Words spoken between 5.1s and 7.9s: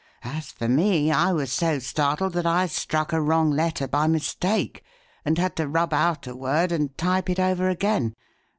and had to rub out a word and type it over